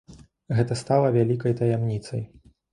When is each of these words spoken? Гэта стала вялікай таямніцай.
Гэта 0.59 0.77
стала 0.81 1.13
вялікай 1.17 1.57
таямніцай. 1.63 2.29